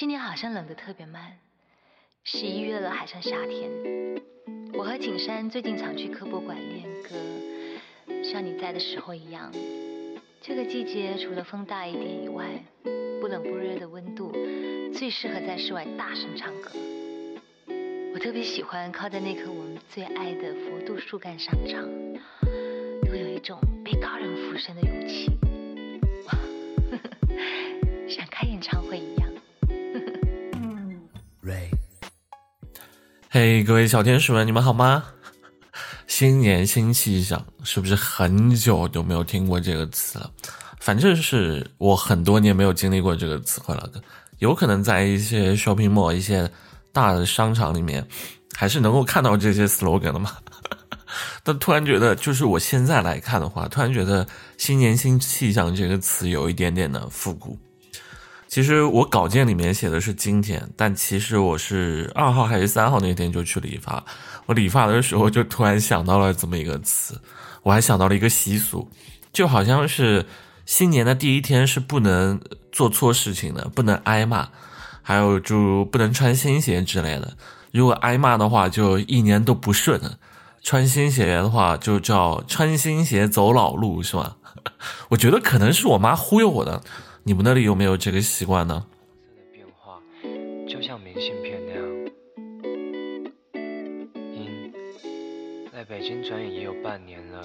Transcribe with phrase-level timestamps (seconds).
[0.00, 1.36] 今年好像冷得特别慢，
[2.24, 3.70] 十一月了还像夏天。
[4.72, 9.52] 我和景山最近常去科博馆练歌，像你在的时候一样。
[10.40, 12.46] 这个季节除了风大一点以外，
[13.20, 14.32] 不冷不热的温度，
[14.94, 16.70] 最适合在室外大声唱歌。
[18.14, 21.86] 我特别喜欢靠在那棵我们最爱的佛度树干上唱，
[23.06, 25.26] 都有一种被高人附身的勇气，
[26.24, 26.32] 哇，
[26.90, 29.29] 呵呵像开演唱会一样。
[33.32, 35.04] 嘿，各位小天使们，你们好吗？
[36.08, 40.28] 新年新气象，是不是很久都没有听过这个词了？
[40.80, 43.88] 反正是我很多年没有经历过这个词汇了。
[44.38, 46.50] 有可能在一些 shopping mall、一些
[46.92, 48.04] 大的商场里面，
[48.56, 50.36] 还是能够看到这些 slogan 的嘛。
[51.44, 54.26] 但突然觉得，就是我现在来看的话，突然觉得
[54.58, 57.56] “新年新气象”这个词有一点点的复古。
[58.50, 64.04] 其实我稿件里面写的是今天，但其实我是二号还是三号那天就去理发。
[64.46, 67.20] 我理发的时候就突然想到了这么一个词，
[67.62, 68.90] 我还想到了一个习俗，
[69.32, 70.26] 就好像是
[70.66, 72.40] 新年的第一天是不能
[72.72, 74.48] 做错事情的，不能挨骂，
[75.00, 77.36] 还有就不能穿新鞋之类的。
[77.70, 80.00] 如果挨骂的话，就一年都不顺；
[80.60, 84.38] 穿新鞋的话，就叫穿新鞋走老路，是吧？
[85.10, 86.82] 我觉得可能是我妈忽悠我的。
[87.30, 88.84] 你们那里有没有这个习惯呢？
[89.52, 90.02] 变化
[90.68, 91.84] 就像明信片那样。
[94.34, 94.72] 因
[95.72, 97.40] 在北京转眼也有半年了，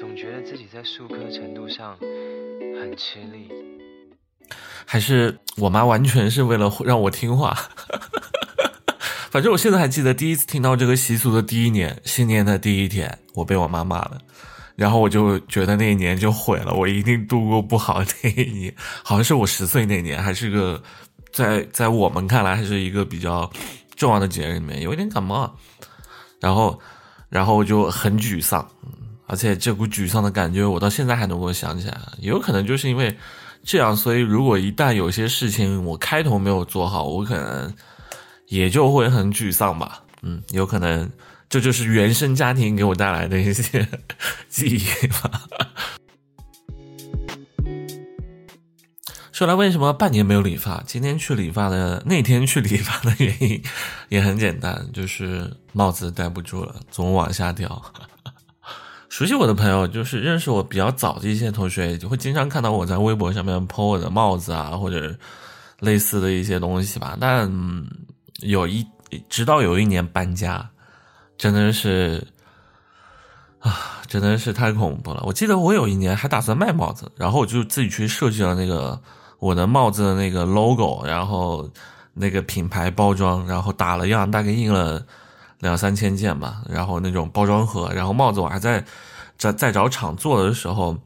[0.00, 3.52] 总觉得自己在数科程度上很吃力。
[4.86, 7.54] 还是我妈完全是为了让我听话。
[9.30, 14.22] 反正我现在还记得第一次听到这个习俗的第一年，新年的第一天，我被我妈骂了。
[14.76, 18.74] 然后我就觉得那一年就毁了，我一定度过不好那一年。
[19.02, 20.82] 好像是我十岁那年，还是个
[21.32, 23.50] 在在我们看来还是一个比较
[23.96, 25.50] 重要的节日里面，有一点感冒，
[26.40, 26.78] 然后
[27.30, 28.68] 然后就很沮丧，
[29.26, 31.98] 而且这股沮丧的感觉我到现在还能够想起来。
[32.18, 33.16] 也有可能就是因为
[33.64, 37.74] 这样，所以如果一旦有些事情我开头没有做好，我可能
[38.48, 40.02] 也就会很沮丧吧。
[40.20, 41.10] 嗯，有可能。
[41.48, 43.88] 这就是原生家庭给我带来的一些
[44.48, 45.42] 记忆吧。
[49.32, 50.82] 说来，为什么半年没有理发？
[50.86, 53.62] 今天去理发的那天去理发的原因
[54.08, 57.80] 也很简单，就是帽子戴不住了，总往下掉。
[59.08, 65.14] 熟悉我的朋友，就是认识我比较早的一些同学，就会经常看到我在微博上面 po 我的帽子啊，或者
[65.80, 67.16] 类似的一些东西吧。
[67.20, 67.50] 但
[68.40, 68.86] 有一
[69.28, 70.68] 直到有一年搬家。
[71.38, 72.26] 真的是
[73.60, 75.22] 啊，真的是太恐怖了！
[75.24, 79.00] 我记得我有一年还打算卖帽子，然后我就自己去设计了那个
[79.38, 81.68] 我的帽子的那个 logo，然后
[82.14, 85.04] 那个品牌包装，然后打了样，大概印了
[85.60, 88.84] 两三千件吧，然后那种包装盒，然后帽子我还在
[89.36, 90.96] 在在找厂做的时候。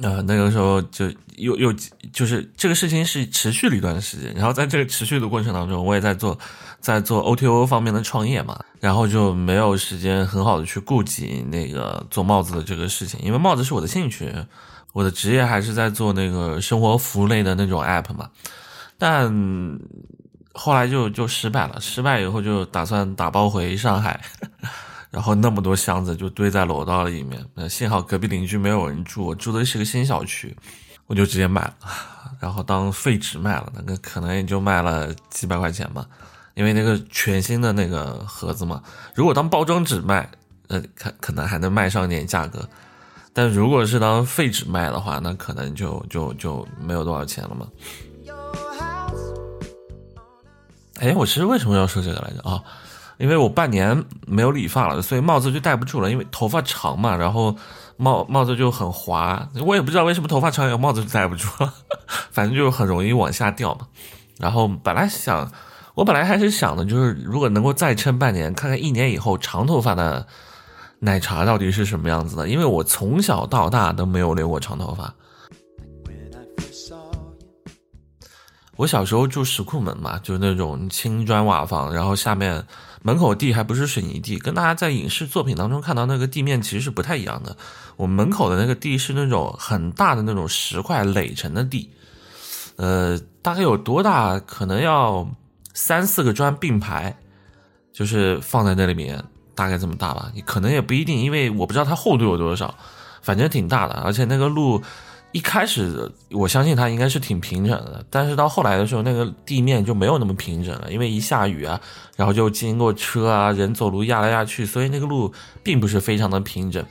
[0.00, 1.74] 呃，那个时候就又又
[2.12, 6.38] 就是这个事情是持续了一段时间，然后在这个持续的过程当中，我也在做
[6.80, 14.32] 在做 OTO 方面的创业嘛，然后就没有时间很好的去顾及那个做帽子的这个事情，因为帽子是我的兴趣，
[14.92, 18.30] 我的职业还是在做那个生活服务类的那种 app 嘛，
[18.96, 19.32] 但
[20.52, 24.20] 后来就就失败了，失败以后就打算打包回上海。
[25.10, 30.56] 然后那么多箱子就堆在楼道里面，那，幸好隔壁邻居没有人住，我住的是个新小区，
[31.06, 31.74] 我就直接买了，
[32.38, 36.06] 然后当废纸卖了，那个可能也就卖了几百块钱吧，
[36.54, 38.82] 因为那个全新的那个盒子嘛，
[39.14, 40.30] 如果当包装纸卖，
[40.68, 42.68] 呃，可可能还能卖上点价格，
[43.32, 47.66] 但如果是当废纸卖的话，那可能就就就没有多少钱了嘛。
[51.00, 52.60] 哎，我其实为什么要说这个来着啊？
[53.18, 56.08] 因为我半年没有理发了，所以帽子就戴不住了。
[56.08, 57.54] 因为头发长嘛，然后
[57.96, 59.48] 帽帽子就很滑。
[59.66, 61.74] 我也不知道为什么头发长有帽子就戴不住了，
[62.30, 63.88] 反正就是很容易往下掉嘛。
[64.38, 65.50] 然后本来想，
[65.96, 70.24] 我本来还是想的，就是如果能够再撑半年，看看一年以后长头发的
[71.00, 72.46] 奶茶到底是什么样子的。
[72.46, 75.12] 因为我从小到大都没有留过长头发。
[78.76, 82.64] 我小时候住石库门嘛，就是那种青砖瓦房，然后下面。
[83.02, 87.56] 门口地还不是水泥地，跟大家在影视作品当中看到那个地面其实是不太一样的。
[87.96, 91.90] 我们门口的那个地是那种很大的那种石块垒成的地，
[92.76, 94.38] 呃，大概有多大？
[94.40, 95.28] 可能要
[95.74, 97.16] 三四个砖并排，
[97.92, 99.22] 就是放在那里面，
[99.54, 100.30] 大概这么大吧。
[100.34, 102.74] 你可能也不一定，因为我不知道它厚度有多少，
[103.22, 103.94] 反正挺大的。
[103.94, 104.82] 而且那个路
[105.32, 111.78] 一开始我相信它应该是挺平整的，但是到后来的时候，那个地面就没有那么平整了，因为一下雨啊，
[112.16, 115.30] 然后就经过车啊，人走路压来压去，所以那个路
[115.62, 116.82] 并不是非常的平整。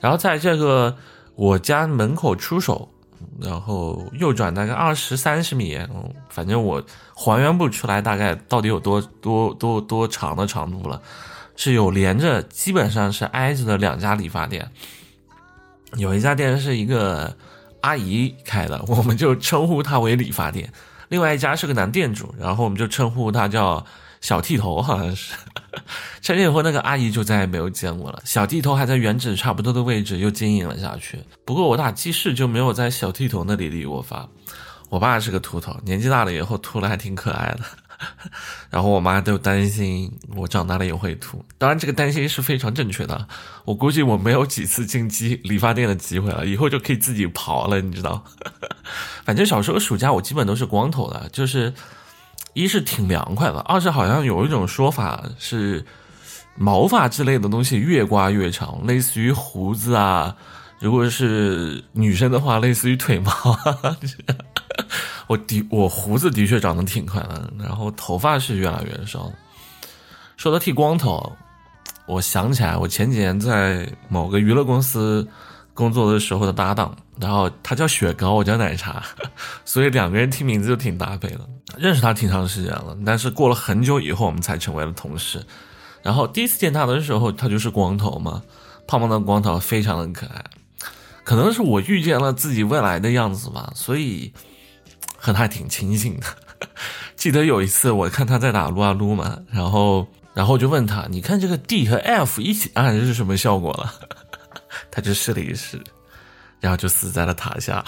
[0.00, 0.96] 然后在这个
[1.36, 2.88] 我家门口出手，
[3.40, 5.78] 然后右转大概二十三十米，
[6.28, 6.82] 反正我
[7.14, 11.00] 还原不出来大概到底有多多多多长的长度了，
[11.54, 14.68] 是有连着，基本上是挨着的两家理发店，
[15.94, 17.36] 有一家店是一个。
[17.86, 20.72] 阿姨开的， 我们就称呼她为理发店。
[21.08, 23.86] 另外一家是个男店主，然后我们就称呼他叫
[24.20, 25.34] 小剃头，好像是。
[26.20, 28.20] 成年以后，那个阿姨就再也没有见过了。
[28.24, 31.20] 小剃头还在原址差不多的位置又经营了下去。
[31.44, 34.28] 不过我打记事就没有在小剃头那里理过发。
[34.88, 37.60] 我爸是个秃头，年纪大了以后秃了还挺可爱的。
[38.70, 43.26] 然后我妈都担心我长大了也会秃，当然这个担心是非常正确的。
[43.64, 48.24] 我估计我没有几次进机理发店的机会了，以后就可以自己刨了，你知道？
[49.24, 51.72] 反正小时候暑假我基本都是光头的，就是
[52.52, 55.84] 一是挺凉快的，二是好像有一种说法是
[56.54, 60.36] 毛发之类的东西越刮越长，类似于胡子啊，
[60.80, 63.32] 如果是女生的话，类似于腿毛。
[65.26, 69.32] 我的我胡子的确长得挺快的，然后头发是越来越少。
[70.36, 71.32] 说到剃光头，
[72.06, 75.26] 我想起来我前几年在某个娱乐公司
[75.74, 79.02] 工作的时候的搭档，然后他叫雪糕，我叫奶茶，
[79.64, 81.40] 所以两个人听名字就挺搭配的。
[81.76, 85.44] 认识他挺长时间了，但是过了很久以后我们才成为了同事。
[86.02, 88.42] 然后第一次见他的时候，他就是光头嘛，
[88.86, 90.44] 胖胖的光头，非常的可爱。
[91.24, 94.32] 可能是我遇见了自己未来的样子吧，所以。
[95.26, 96.26] 和他还挺清醒的，
[97.16, 103.92] 记得有一次我看他在打撸啊撸嘛，然后然后就问他，你看这个 D 和 F 一起按是什么效果了？
[104.88, 105.82] 他就试了一试，
[106.60, 107.84] 然后就死在了塔下。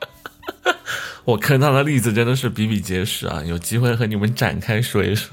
[1.24, 5.30] 我看他的例子真的是比比皆是啊，有机会和你们展开说一说。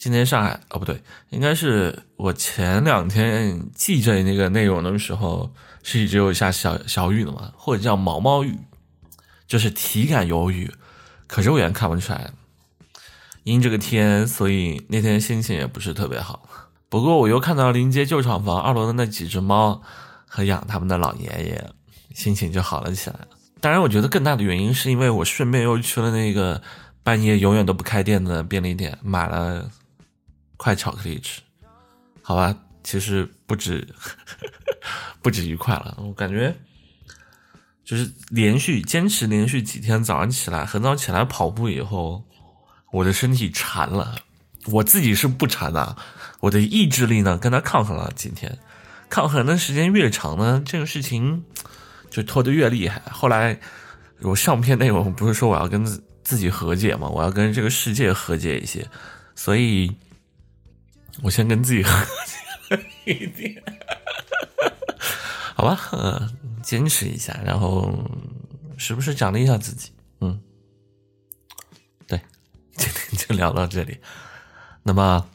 [0.00, 5.52] 今天上海哦，不对，应该是我前两天记着那个内容的时候，
[5.82, 8.56] 是一直有下小小雨的嘛，或者叫毛毛雨，
[9.46, 10.72] 就是体感有雨，
[11.26, 12.30] 可肉眼看不出来。
[13.44, 16.48] 阴这个天，所以那天心情也不是特别好。
[16.88, 19.82] 不过我又看到临街旧厂房二楼的那几只猫
[20.26, 21.70] 和养它们的老爷爷，
[22.14, 23.16] 心情就好了起来。
[23.60, 26.62] 当然，我觉得更大的原因是因为我顺便又去了那个
[27.02, 29.70] 半夜永远都不开店的便利店，买了。
[30.60, 31.40] 块巧克力吃，
[32.20, 32.54] 好吧，
[32.84, 33.88] 其实不止，
[35.22, 35.96] 不止一块了。
[36.02, 36.54] 我感觉
[37.82, 42.22] 就是连续坚持连续几天早上起来很早起来跑步以后，
[42.92, 44.16] 我的身体馋了。
[44.66, 45.96] 我自己是不馋的，
[46.40, 48.58] 我的意志力呢跟他抗衡了几天，
[49.08, 51.42] 抗衡的时间越长呢，这个事情
[52.10, 53.00] 就拖得越厉害。
[53.10, 53.58] 后来
[54.20, 55.82] 我上篇内容不是说我要跟
[56.22, 57.08] 自己和解吗？
[57.08, 58.86] 我要跟这个世界和解一些，
[59.34, 59.90] 所以。
[61.22, 62.06] 我先跟自己和
[63.04, 63.62] 解一点，
[65.54, 67.92] 好吧，嗯，坚持一下，然后
[68.76, 70.40] 时不时奖励一下自己，嗯，
[72.06, 72.20] 对，
[72.72, 73.98] 今天就聊到这里，
[74.82, 75.28] 那么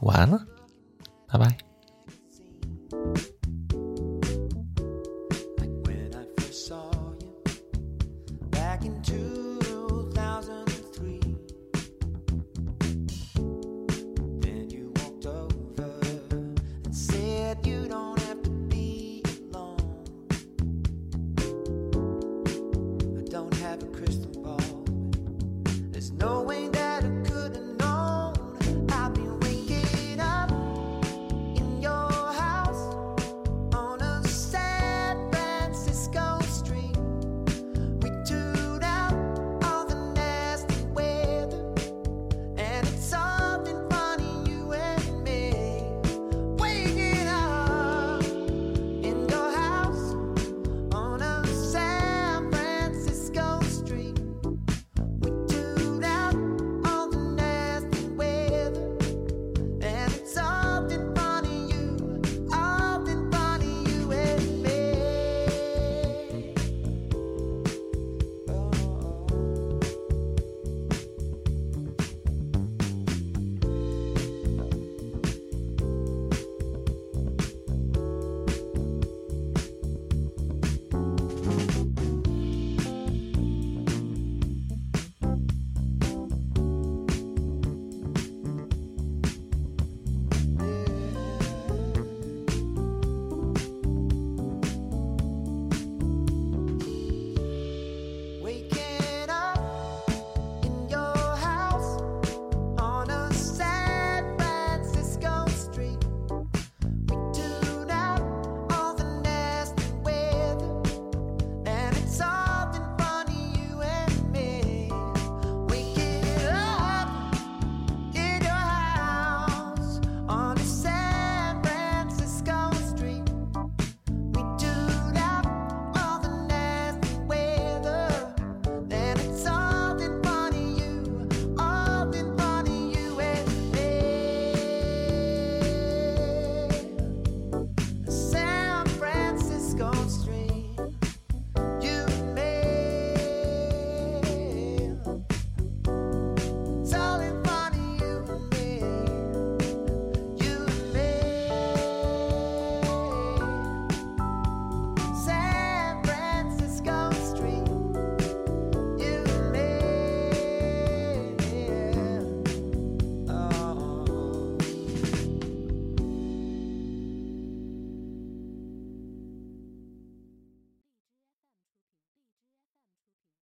[0.00, 0.46] 晚安了，
[1.28, 1.69] 拜拜。